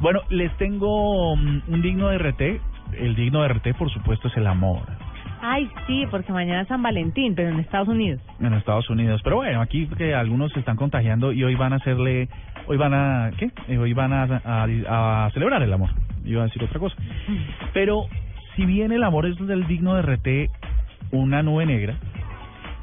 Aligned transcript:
Bueno, 0.00 0.20
les 0.30 0.56
tengo 0.56 1.36
mm, 1.36 1.62
un 1.68 1.82
digno 1.82 2.08
de 2.08 2.18
RT. 2.18 2.60
El 2.98 3.14
digno 3.14 3.42
de 3.42 3.48
RT, 3.48 3.76
por 3.76 3.90
supuesto, 3.90 4.28
es 4.28 4.36
el 4.38 4.46
amor 4.46 4.80
Ay, 5.40 5.70
sí, 5.86 6.04
porque 6.10 6.32
mañana 6.32 6.62
es 6.62 6.68
San 6.68 6.82
Valentín, 6.82 7.34
pero 7.34 7.50
en 7.50 7.60
Estados 7.60 7.88
Unidos. 7.88 8.20
en 8.40 8.52
Estados 8.54 8.90
Unidos. 8.90 9.20
Pero 9.22 9.36
bueno, 9.36 9.60
aquí 9.60 9.86
que 9.96 10.14
algunos 10.14 10.50
se 10.52 10.58
están 10.58 10.76
contagiando 10.76 11.32
y 11.32 11.44
hoy 11.44 11.54
van 11.54 11.72
a 11.72 11.76
hacerle, 11.76 12.28
hoy 12.66 12.76
van 12.76 12.92
a, 12.94 13.30
¿qué? 13.38 13.50
Eh, 13.68 13.78
Hoy 13.78 13.92
van 13.92 14.12
a, 14.12 14.24
a, 14.44 15.26
a 15.26 15.30
celebrar 15.30 15.62
el 15.62 15.72
amor. 15.72 15.90
Iba 16.24 16.42
a 16.42 16.46
decir 16.46 16.62
otra 16.64 16.80
cosa. 16.80 16.96
Pero 17.72 18.06
si 18.56 18.64
bien 18.66 18.90
el 18.90 19.04
amor 19.04 19.26
es 19.26 19.36
del 19.38 19.66
digno 19.68 19.94
de 19.94 20.02
RT, 20.02 20.50
una 21.12 21.42
nube 21.42 21.66
negra, 21.66 21.94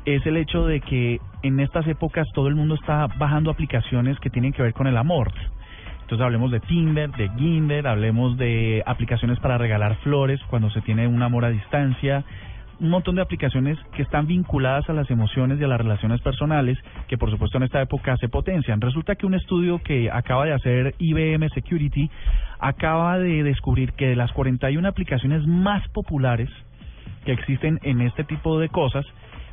es 0.05 0.25
el 0.25 0.37
hecho 0.37 0.65
de 0.65 0.79
que 0.79 1.19
en 1.43 1.59
estas 1.59 1.85
épocas 1.87 2.27
todo 2.33 2.47
el 2.47 2.55
mundo 2.55 2.75
está 2.75 3.07
bajando 3.17 3.51
aplicaciones 3.51 4.17
que 4.19 4.29
tienen 4.29 4.53
que 4.53 4.61
ver 4.61 4.73
con 4.73 4.87
el 4.87 4.97
amor. 4.97 5.31
Entonces 6.05 6.23
hablemos 6.23 6.51
de 6.51 6.59
Tinder, 6.59 7.09
de 7.13 7.31
Ginder, 7.35 7.87
hablemos 7.87 8.37
de 8.37 8.83
aplicaciones 8.85 9.39
para 9.39 9.57
regalar 9.57 9.95
flores 10.03 10.39
cuando 10.51 10.69
se 10.69 10.81
tiene 10.81 11.07
un 11.07 11.23
amor 11.23 11.45
a 11.45 11.49
distancia, 11.49 12.23
un 12.79 12.89
montón 12.89 13.15
de 13.15 13.23
aplicaciones 13.23 13.79
que 13.95 14.03
están 14.03 14.27
vinculadas 14.27 14.87
a 14.87 14.93
las 14.93 15.09
emociones 15.09 15.59
y 15.59 15.63
a 15.63 15.67
las 15.67 15.81
relaciones 15.81 16.21
personales, 16.21 16.77
que 17.07 17.17
por 17.17 17.31
supuesto 17.31 17.57
en 17.57 17.63
esta 17.63 17.81
época 17.81 18.17
se 18.17 18.29
potencian. 18.29 18.81
Resulta 18.81 19.15
que 19.15 19.25
un 19.25 19.33
estudio 19.33 19.79
que 19.79 20.11
acaba 20.11 20.45
de 20.45 20.53
hacer 20.53 20.93
IBM 20.99 21.49
Security 21.49 22.11
acaba 22.59 23.17
de 23.17 23.41
descubrir 23.41 23.93
que 23.93 24.09
de 24.09 24.15
las 24.15 24.31
41 24.33 24.87
aplicaciones 24.87 25.47
más 25.47 25.87
populares 25.89 26.51
que 27.25 27.31
existen 27.31 27.79
en 27.81 28.01
este 28.01 28.25
tipo 28.25 28.59
de 28.59 28.69
cosas, 28.69 29.07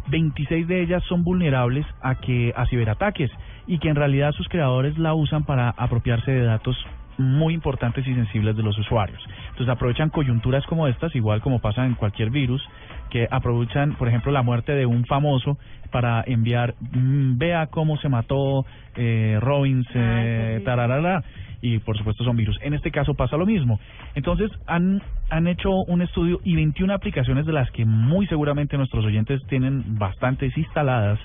26 0.08 0.66
de 0.66 0.82
ellas 0.82 1.02
son 1.08 1.24
vulnerables 1.24 1.86
a 2.00 2.14
que 2.16 2.52
a 2.56 2.66
ciberataques 2.66 3.30
y 3.66 3.78
que 3.78 3.88
en 3.88 3.96
realidad 3.96 4.32
sus 4.32 4.48
creadores 4.48 4.98
la 4.98 5.14
usan 5.14 5.44
para 5.44 5.70
apropiarse 5.70 6.30
de 6.32 6.44
datos 6.44 6.76
muy 7.18 7.54
importantes 7.54 8.06
y 8.06 8.14
sensibles 8.14 8.56
de 8.56 8.62
los 8.62 8.78
usuarios. 8.78 9.22
Entonces 9.50 9.68
aprovechan 9.68 10.10
coyunturas 10.10 10.64
como 10.66 10.86
estas, 10.88 11.14
igual 11.14 11.40
como 11.40 11.60
pasa 11.60 11.84
en 11.86 11.94
cualquier 11.94 12.30
virus, 12.30 12.62
que 13.10 13.28
aprovechan, 13.30 13.94
por 13.94 14.08
ejemplo, 14.08 14.32
la 14.32 14.42
muerte 14.42 14.72
de 14.74 14.86
un 14.86 15.04
famoso 15.04 15.58
para 15.90 16.24
enviar, 16.26 16.74
mm, 16.80 17.36
vea 17.36 17.66
cómo 17.66 17.98
se 17.98 18.08
mató 18.08 18.64
eh, 18.96 19.38
Robbins, 19.40 19.86
eh, 19.94 20.62
tararara, 20.64 21.22
y 21.62 21.78
por 21.78 21.96
supuesto 21.96 22.24
son 22.24 22.36
virus. 22.36 22.58
En 22.60 22.74
este 22.74 22.90
caso 22.90 23.14
pasa 23.14 23.36
lo 23.36 23.46
mismo. 23.46 23.78
Entonces 24.14 24.50
han, 24.66 25.00
han 25.30 25.46
hecho 25.46 25.70
un 25.70 26.02
estudio 26.02 26.40
y 26.44 26.56
21 26.56 26.92
aplicaciones 26.92 27.46
de 27.46 27.52
las 27.52 27.70
que 27.70 27.84
muy 27.84 28.26
seguramente 28.26 28.76
nuestros 28.76 29.04
oyentes 29.04 29.40
tienen 29.46 29.98
bastantes 29.98 30.56
instaladas, 30.58 31.18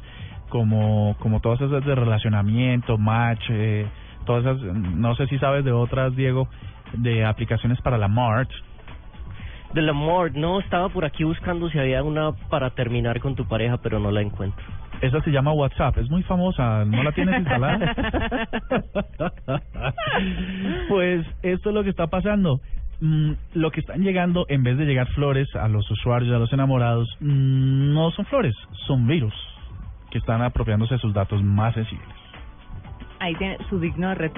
como, 0.50 1.18
como 1.20 1.42
todas 1.42 1.60
esas 1.60 1.84
de 1.84 1.96
relacionamiento, 1.96 2.98
match, 2.98 3.44
eh, 3.50 3.88
todas 4.28 4.46
esas, 4.46 4.62
no 4.76 5.16
sé 5.16 5.26
si 5.28 5.40
sabes 5.40 5.66
de 5.66 5.72
otras, 5.72 6.16
Diego, 6.16 6.48
de 6.94 7.26
aplicaciones 7.26 7.82
para 7.82 7.98
la 7.98 8.08
March. 8.08 8.52
Del 9.74 9.90
amor, 9.90 10.32
no, 10.36 10.60
estaba 10.60 10.90
por 10.90 11.04
aquí 11.04 11.24
buscando 11.24 11.70
si 11.70 11.80
había 11.80 12.04
una 12.04 12.34
para 12.50 12.70
terminar 12.70 13.20
con 13.20 13.36
tu 13.36 13.46
pareja, 13.46 13.78
pero 13.78 14.00
no 14.00 14.12
la 14.12 14.22
encuentro. 14.22 14.64
Esa 15.02 15.22
se 15.22 15.32
llama 15.32 15.52
WhatsApp, 15.52 15.98
es 15.98 16.10
muy 16.10 16.24
famosa, 16.24 16.86
¿no 16.86 17.04
la 17.04 17.12
tienes 17.12 17.40
instalada? 17.40 17.96
pues 20.90 21.26
esto 21.44 21.70
es 21.70 21.76
lo 21.76 21.84
que 21.84 21.90
está 21.90 22.08
pasando. 22.08 22.60
Mm, 23.00 23.34
lo 23.54 23.70
que 23.70 23.82
están 23.82 24.02
llegando, 24.02 24.46
en 24.50 24.64
vez 24.64 24.78
de 24.78 24.86
llegar 24.86 25.08
flores 25.10 25.48
a 25.56 25.68
los 25.68 25.90
usuarios, 25.92 26.34
a 26.36 26.40
los 26.40 26.52
enamorados, 26.52 27.08
mm, 27.20 27.94
no 27.94 28.10
son 28.12 28.26
flores, 28.26 28.56
son 28.88 29.06
virus 29.06 29.34
que 30.10 30.18
están 30.18 30.42
apropiándose 30.42 30.96
de 30.96 31.00
sus 31.00 31.14
datos 31.14 31.44
más 31.44 31.76
sensibles. 31.76 32.27
Ahí 33.20 33.36
tiene 33.36 33.58
su 33.70 33.80
digno 33.80 34.14
RT. 34.14 34.38